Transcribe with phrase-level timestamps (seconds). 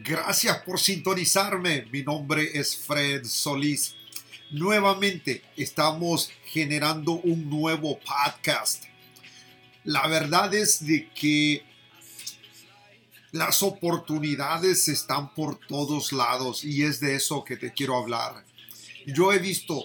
[0.00, 1.84] Gracias por sintonizarme.
[1.92, 3.94] Mi nombre es Fred Solís.
[4.50, 8.84] Nuevamente estamos generando un nuevo podcast.
[9.84, 11.62] La verdad es de que
[13.32, 18.46] las oportunidades están por todos lados y es de eso que te quiero hablar.
[19.06, 19.84] Yo he visto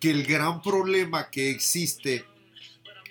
[0.00, 2.24] que el gran problema que existe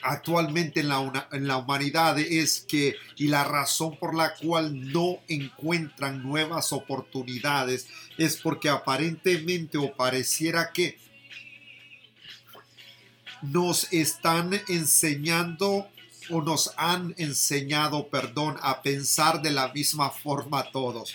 [0.04, 6.74] actualmente en la, humanidad es que, y la razón por la cual no encuentran nuevas
[6.74, 7.88] oportunidades,
[8.18, 10.98] es porque aparentemente o pareciera que
[13.42, 15.88] nos están enseñando
[16.30, 21.14] o nos han enseñado, perdón, a pensar de la misma forma todos.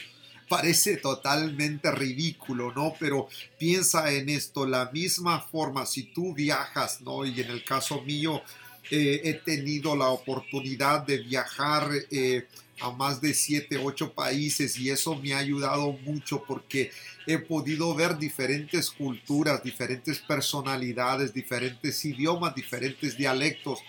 [0.49, 2.95] Parece totalmente ridículo, ¿no?
[3.01, 7.25] Pero piensa en esto, la misma forma, si tú viajas, ¿no?
[7.25, 8.43] Y en el caso mío,
[8.91, 12.47] eh, he tenido la oportunidad de viajar eh,
[12.81, 16.93] a más de 7, 8 países y eso me ha ayudado mucho porque
[17.27, 23.81] he podido ver diferentes culturas, diferentes personalidades, diferentes idiomas, diferentes dialectos.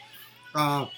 [0.53, 0.89] Ah,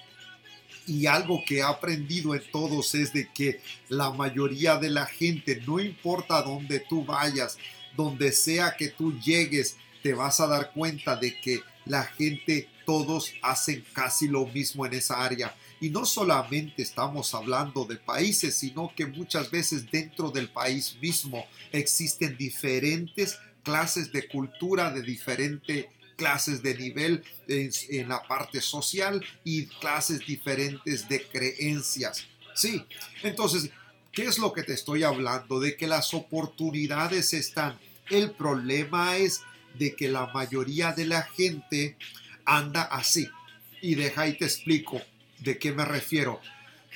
[0.87, 5.61] y algo que he aprendido en todos es de que la mayoría de la gente,
[5.67, 7.57] no importa dónde tú vayas,
[7.95, 13.33] donde sea que tú llegues, te vas a dar cuenta de que la gente todos
[13.41, 15.53] hacen casi lo mismo en esa área.
[15.81, 21.45] Y no solamente estamos hablando de países, sino que muchas veces dentro del país mismo
[21.71, 29.65] existen diferentes clases de cultura, de diferentes clases de nivel en, la parte social y
[29.65, 32.27] clases diferentes de creencias.
[32.53, 32.85] Sí,
[33.23, 33.69] entonces,
[34.11, 35.59] ¿qué es lo que te estoy hablando?
[35.59, 37.79] De que las oportunidades están.
[38.09, 39.41] El problema es
[39.75, 41.97] de que la mayoría de la gente
[42.45, 43.29] anda así.
[43.81, 45.01] Y deja y te explico
[45.39, 46.41] de qué me refiero.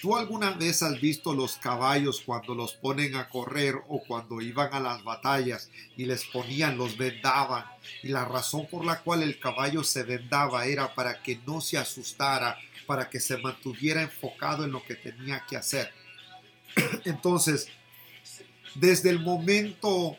[0.01, 4.73] ¿Tú alguna vez has visto los caballos cuando los ponen a correr o cuando iban
[4.73, 7.63] a las batallas y les ponían, los vendaban?
[8.01, 11.77] Y la razón por la cual el caballo se vendaba era para que no se
[11.77, 15.93] asustara, para que se mantuviera enfocado en lo que tenía que hacer.
[17.05, 17.69] Entonces,
[18.75, 20.17] desde el momento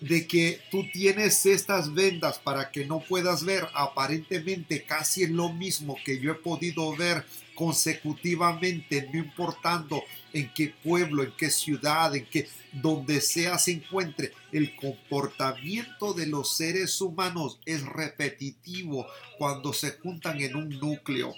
[0.00, 5.52] de que tú tienes estas vendas para que no puedas ver, aparentemente casi es lo
[5.52, 12.14] mismo que yo he podido ver consecutivamente, no importando en qué pueblo, en qué ciudad,
[12.14, 19.06] en qué, donde sea se encuentre, el comportamiento de los seres humanos es repetitivo
[19.38, 21.34] cuando se juntan en un núcleo.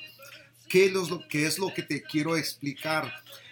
[0.69, 3.10] ¿Qué es lo, qué es lo que te quiero explicar?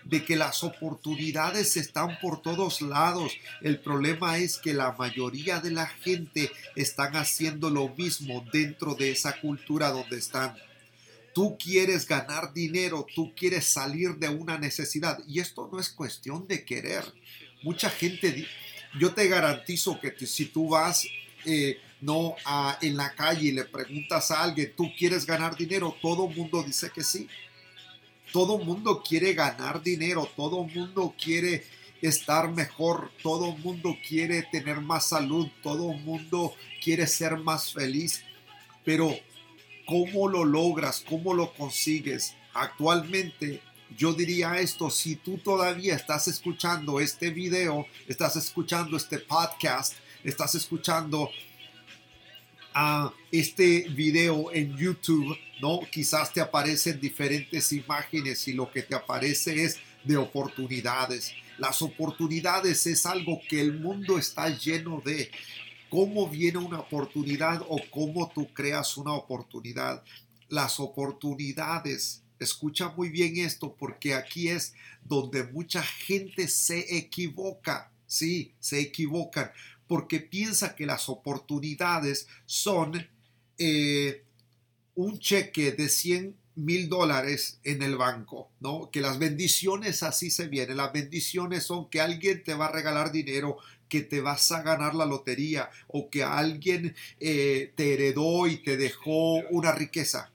[0.08, 3.32] De que las oportunidades están por todos lados.
[3.60, 9.10] El problema es que la mayoría de la gente están haciendo lo mismo dentro de
[9.10, 10.56] esa cultura donde están.
[11.34, 16.48] Tú quieres ganar dinero, tú quieres salir de una necesidad y esto no es cuestión
[16.48, 17.04] de querer.
[17.62, 18.47] Mucha gente,
[18.98, 21.06] yo te garantizo que si tú vas
[21.44, 22.34] eh, no
[22.80, 25.94] en la calle y le preguntas a alguien, ¿tú quieres ganar dinero?
[26.00, 27.28] Todo mundo dice que sí.
[28.33, 31.65] Todo mundo quiere ganar dinero, todo mundo quiere
[32.03, 38.22] estar mejor, todo mundo quiere tener más salud, todo mundo quiere ser más feliz,
[38.84, 39.15] pero
[39.87, 41.03] ¿cómo lo logras?
[41.09, 42.34] ¿Cómo lo consigues?
[42.55, 43.62] Actualmente
[43.97, 50.55] yo diría esto, si tú todavía estás escuchando este video, estás escuchando este podcast, estás
[50.55, 51.31] escuchando
[52.81, 55.81] a este video en YouTube, ¿no?
[55.91, 61.33] Quizás te aparecen diferentes imágenes y lo que te aparece es de oportunidades.
[61.59, 65.28] Las oportunidades es algo que el mundo está lleno de.
[65.91, 70.05] ¿Cómo viene una oportunidad o cómo tú creas una oportunidad?
[70.49, 74.72] Las oportunidades, escucha muy bien esto porque aquí es
[75.03, 77.91] donde mucha gente se equivoca.
[78.06, 79.50] Sí, se equivocan
[79.88, 83.09] porque piensa que las oportunidades son
[83.59, 84.25] eh,
[84.94, 88.91] un cheque de 100 mil dólares en el banco, ¿no?
[88.91, 90.77] Que las bendiciones así se vienen.
[90.77, 93.59] Las bendiciones son que alguien te va a regalar dinero,
[93.89, 98.77] que te vas a ganar la lotería o que alguien eh, te heredó y te
[98.77, 100.33] dejó una riqueza.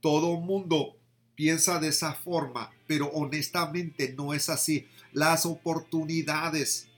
[0.00, 0.96] Todo mundo
[1.34, 4.86] piensa de esa forma, pero honestamente no es así.
[5.12, 6.89] Las oportunidades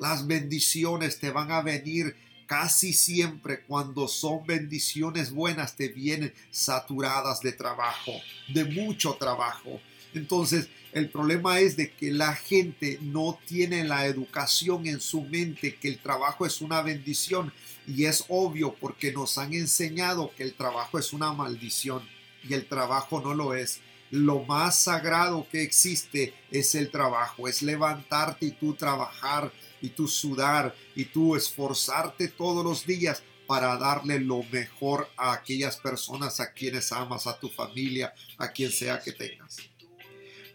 [0.00, 2.16] las bendiciones te van a venir
[2.46, 8.12] casi siempre cuando son bendiciones buenas te vienen saturadas de trabajo,
[8.48, 9.80] de mucho trabajo.
[10.14, 15.76] Entonces, el problema es de que la gente no tiene la educación en su mente
[15.76, 17.52] que el trabajo es una bendición
[17.86, 22.02] y es obvio porque nos han enseñado que el trabajo es una maldición
[22.42, 23.80] y el trabajo no lo es.
[24.10, 30.08] lo más sagrado que existe es el trabajo, es levantarte y tú trabajar y tú
[30.08, 36.52] sudar y tú esforzarte todos los días para darle lo mejor a aquellas personas a
[36.52, 39.56] quienes amas, a tu familia, a quien sea que tengas.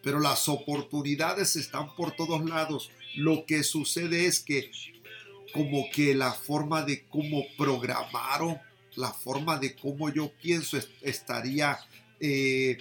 [0.01, 2.92] Pero las oportunidades están por todos lados.
[3.16, 4.72] Lo que sucede es que
[5.54, 8.60] como que la forma de cómo programaron,
[8.95, 11.77] la forma de cómo yo pienso estaría
[12.19, 12.77] eh,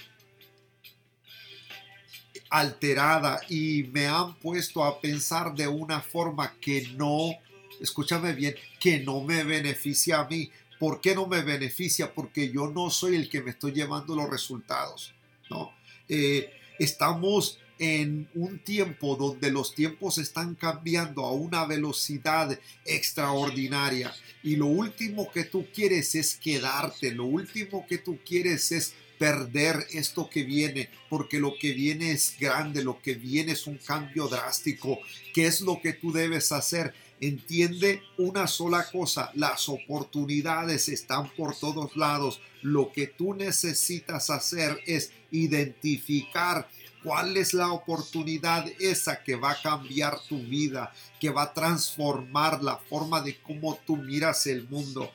[2.55, 7.33] alterada y me han puesto a pensar de una forma que no,
[7.81, 10.49] escúchame bien, que no me beneficia a mí.
[10.79, 12.15] ¿Por qué no me beneficia?
[12.15, 15.13] Porque yo no soy el que me estoy llevando los resultados,
[15.51, 15.73] ¿no?
[16.09, 16.49] Eh,
[16.79, 24.15] estamos en un tiempo donde los tiempos están cambiando a una velocidad extraordinaria
[24.45, 29.87] y lo último que tú quieres es quedarte, lo último que tú quieres es perder
[29.93, 34.29] esto que viene, porque lo que viene es grande, lo que viene es un cambio
[34.29, 34.99] drástico.
[35.33, 36.95] ¿Qué es lo que tú debes hacer?
[37.21, 42.41] Entiende una sola cosa, las oportunidades están por todos lados.
[42.63, 46.69] Lo que tú necesitas hacer es identificar
[47.03, 52.63] cuál es la oportunidad esa que va a cambiar tu vida, que va a transformar
[52.63, 55.13] la forma de cómo tú miras el mundo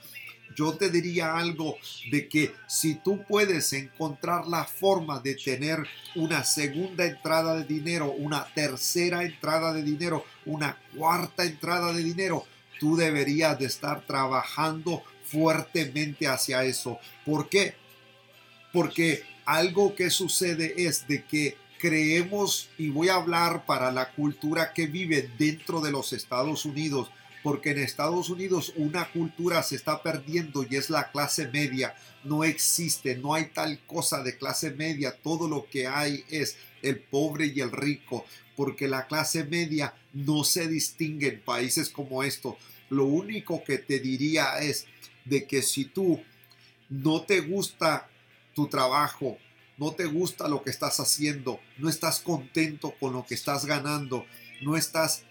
[0.56, 1.78] yo te diría algo
[2.12, 5.80] de que si tú puedes encontrar la forma de tener
[6.16, 12.46] una segunda entrada de dinero, una tercera entrada de dinero, una cuarta entrada de dinero,
[12.80, 17.00] tú deberías de estar trabajando fuertemente hacia eso.
[17.26, 17.76] ¿Por qué?
[18.74, 24.74] Porque algo que sucede es de que creemos, y voy a hablar para la cultura
[24.74, 27.10] que vive dentro de los Estados Unidos,
[27.44, 31.96] porque en Estados Unidos una cultura se está perdiendo y es la clase media.
[32.24, 35.16] No existe, no hay tal cosa de clase media.
[35.16, 38.26] Todo lo que hay es el pobre y el rico,
[38.56, 42.56] porque la clase media no se distingue en países como estos.
[42.90, 44.86] Lo único que te diría es
[45.26, 46.22] de que si tú
[46.90, 48.10] no te gusta
[48.54, 49.38] tu trabajo,
[49.78, 54.26] no te gusta lo que estás haciendo, no estás contento con lo que estás ganando,
[54.62, 55.24] no estás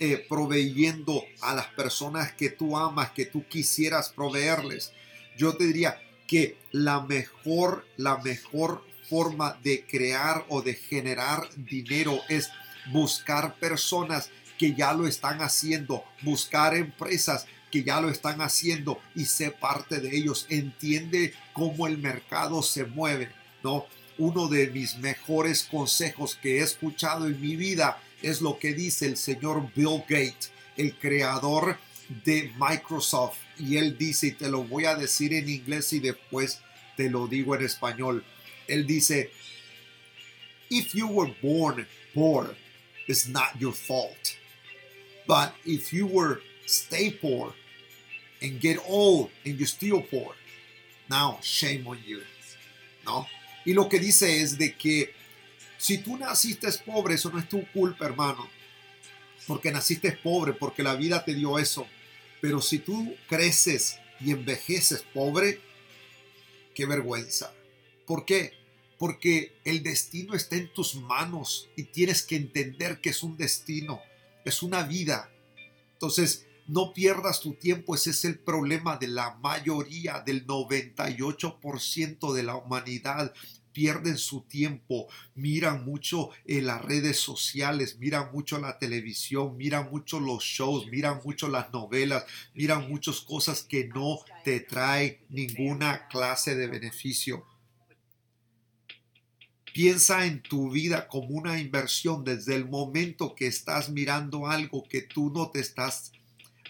[0.00, 4.92] eh, proveyendo a las personas que tú amas, que tú quisieras proveerles.
[5.36, 12.20] Yo te diría que la mejor, la mejor forma de crear o de generar dinero
[12.28, 12.50] es
[12.92, 19.24] buscar personas que ya lo están haciendo, buscar empresas que ya lo están haciendo y
[19.24, 23.30] sé parte de ellos, entiende cómo el mercado se mueve,
[23.62, 23.86] ¿no?
[24.16, 29.06] Uno de mis mejores consejos que he escuchado en mi vida es lo que dice
[29.06, 31.78] el señor Bill Gates, el creador
[32.24, 33.38] de Microsoft.
[33.58, 36.60] Y él dice, y te lo voy a decir en inglés y después
[36.96, 38.24] te lo digo en español.
[38.66, 39.30] Él dice,
[40.70, 42.54] if you were born poor,
[43.06, 44.36] it's not your fault.
[45.26, 47.54] But if you were stay poor
[48.42, 50.34] and get old and you still poor,
[51.08, 52.22] now shame on you.
[53.04, 53.26] ¿No?
[53.66, 55.14] Y lo que dice es de que
[55.84, 58.48] si tú naciste pobre, eso no es tu culpa, hermano.
[59.46, 61.86] Porque naciste pobre, porque la vida te dio eso.
[62.40, 65.60] Pero si tú creces y envejeces pobre,
[66.74, 67.52] qué vergüenza.
[68.06, 68.54] ¿Por qué?
[68.98, 74.00] Porque el destino está en tus manos y tienes que entender que es un destino,
[74.46, 75.30] es una vida.
[75.92, 82.42] Entonces, no pierdas tu tiempo, ese es el problema de la mayoría, del 98% de
[82.42, 83.34] la humanidad
[83.74, 90.20] pierden su tiempo, miran mucho en las redes sociales, miran mucho la televisión, miran mucho
[90.20, 96.54] los shows, miran mucho las novelas, miran muchas cosas que no te traen ninguna clase
[96.54, 97.44] de beneficio.
[99.74, 105.02] Piensa en tu vida como una inversión desde el momento que estás mirando algo que
[105.02, 106.12] tú no te estás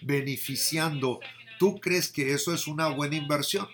[0.01, 1.21] beneficiando.
[1.59, 3.69] ¿Tú crees que eso es una buena inversión?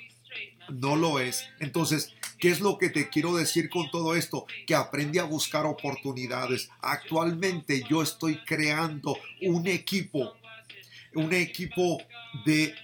[0.68, 1.44] No lo es.
[1.60, 4.46] Entonces, ¿Qué es lo que te quiero decir con todo esto?
[4.66, 6.70] Que aprende a buscar oportunidades.
[6.80, 10.32] Actualmente yo estoy creando un equipo,
[11.14, 11.98] un equipo
[12.46, 12.74] de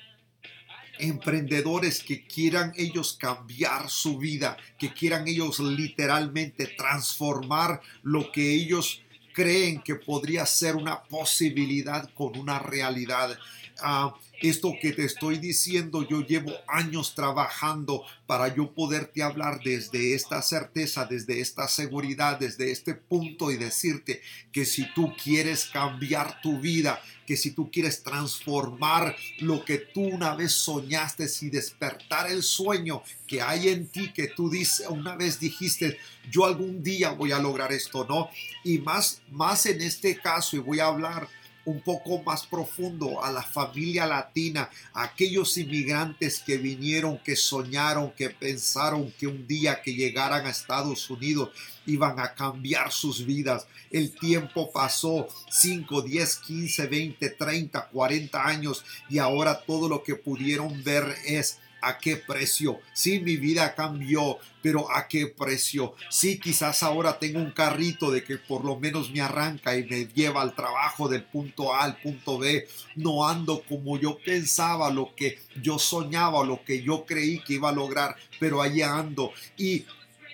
[0.98, 9.02] emprendedores que quieran ellos cambiar su vida, que quieran ellos literalmente transformar lo que ellos
[9.32, 13.38] creen que podría ser una posibilidad con una realidad.
[13.80, 20.14] Ah, Esto que te estoy diciendo, yo llevo años trabajando para yo poderte hablar desde
[20.14, 24.21] esta certeza, desde esta seguridad, desde este punto y decirte
[24.52, 30.02] que si tú quieres cambiar tu vida, que si tú quieres transformar lo que tú
[30.02, 35.16] una vez soñaste y despertar el sueño que hay en ti, que tú dices, una
[35.16, 35.99] vez dijiste,
[36.30, 38.28] yo algún día voy a lograr esto, ¿no?
[38.64, 41.26] Y más, más en este caso, y voy a hablar
[41.66, 48.12] un poco más profundo a la familia latina, a aquellos inmigrantes que vinieron, que soñaron,
[48.12, 51.50] que pensaron que un día que llegaran a Estados Unidos
[51.85, 53.66] iban a cambiar sus vidas.
[53.90, 60.14] El tiempo pasó 5, 10, 15, 20, 30, 40 años y ahora todo lo que
[60.14, 62.80] pudieron ver es ¿A qué precio?
[62.92, 65.95] Sí, mi vida cambió, pero ¿a qué precio?
[66.11, 70.06] Sí, quizás ahora tengo un carrito de que por lo menos me arranca y me
[70.06, 72.66] lleva al trabajo del punto A al punto B.
[72.97, 77.68] No ando como yo pensaba, lo que yo soñaba, lo que yo creí que iba
[77.68, 79.33] a lograr, pero allí ando.
[79.56, 79.85] Y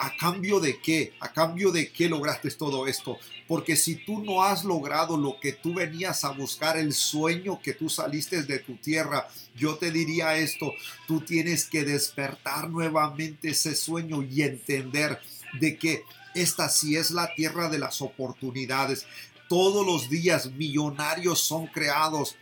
[0.03, 1.13] ¿A cambio de qué?
[1.21, 3.19] ¿A cambio de qué lograste todo esto?
[3.47, 7.73] Porque si tú no has logrado lo que tú venías a buscar, el sueño que
[7.73, 10.73] tú saliste de tu tierra, yo te diría esto,
[11.07, 15.21] tú tienes que despertar nuevamente ese sueño y entender
[15.61, 16.03] de que
[16.35, 19.07] esta sí es la tierra de las oportunidades.
[19.49, 22.35] Todos los días millonarios son creados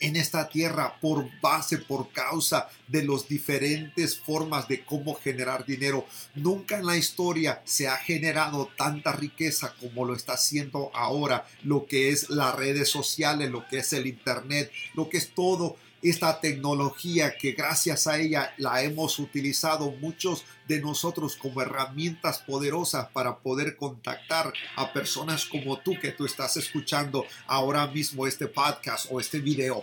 [0.00, 6.06] en esta tierra por base, por causa de las diferentes formas de cómo generar dinero.
[6.34, 11.86] Nunca en la historia se ha generado tanta riqueza como lo está haciendo ahora, lo
[11.86, 16.40] que es las redes sociales, lo que es el Internet, lo que es todo esta
[16.40, 23.38] tecnología que gracias a ella la hemos utilizado muchos de nosotros como herramientas poderosas para
[23.38, 29.20] poder contactar a personas como tú que tú estás escuchando ahora mismo este podcast o
[29.20, 29.82] este video.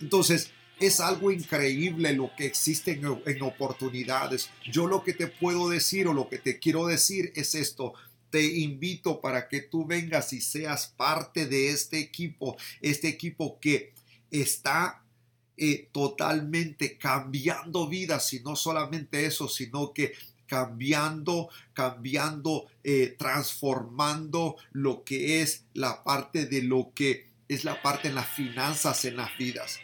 [0.00, 0.50] Entonces,
[0.80, 4.50] es algo increíble lo que existe en, en, oportunidades.
[4.70, 7.94] Yo lo que te puedo decir o lo que te quiero decir es esto.
[8.30, 13.92] Te invito para que tú vengas y seas parte de este equipo, este equipo que
[14.30, 15.01] está
[15.92, 20.12] totalmente cambiando vidas y no solamente eso, sino que
[20.52, 28.08] cambiando, cambiando, eh, transformando lo que es la parte de lo que es la parte
[28.08, 29.78] en las finanzas en las vidas.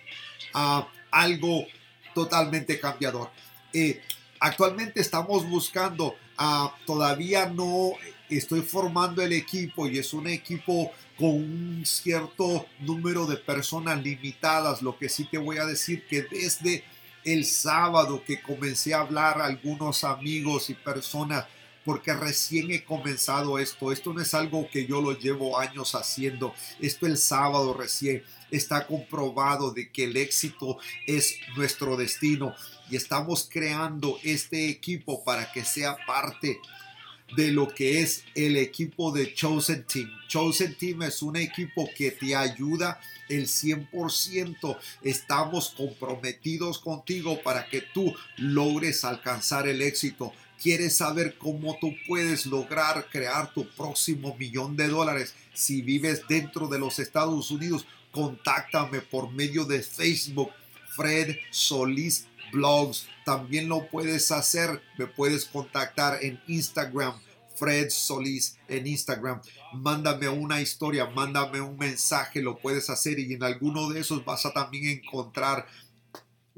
[0.53, 1.67] Ah, algo
[2.15, 3.31] totalmente cambiador.
[3.73, 4.03] Eh,
[4.41, 7.93] actualmente estamos buscando, uh, todavía no
[8.29, 14.83] estoy formando el equipo y es un equipo con un cierto número de personas limitadas.
[14.83, 16.85] Lo que sí te voy a decir que desde
[17.25, 21.47] el sábado que comencé a hablar a algunos amigos y personas,
[21.85, 23.93] porque recién he comenzado esto.
[23.93, 26.55] Esto no es algo que yo lo llevo años haciendo.
[26.81, 32.55] Esto el sábado recién está comprobado de que el éxito es nuestro destino
[32.91, 36.61] y estamos creando este equipo para que sea parte
[37.37, 40.11] de lo que es el equipo de Chosen Team.
[40.29, 44.79] Chosen Team es un equipo que te ayuda el 100%.
[45.03, 50.33] Estamos comprometidos contigo para que tú logres alcanzar el éxito.
[50.61, 56.67] ¿Quieres saber cómo tú puedes lograr crear tu próximo millón de dólares si vives dentro
[56.67, 57.87] de los Estados Unidos?
[58.11, 60.51] Contáctame por medio de Facebook,
[60.97, 63.07] Fred Solís blogs.
[63.25, 67.15] También lo puedes hacer, me puedes contactar en Instagram,
[67.57, 69.41] Fred Solís en Instagram.
[69.73, 74.47] Mándame una historia, mándame un mensaje, lo puedes hacer y en alguno de esos vas
[74.47, 75.67] a también encontrar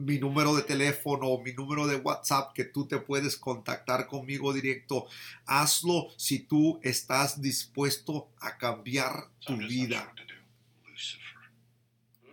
[0.01, 4.53] mi número de teléfono o mi número de WhatsApp que tú te puedes contactar conmigo
[4.53, 5.07] directo.
[5.47, 10.13] Hazlo si tú estás dispuesto a cambiar tu vida.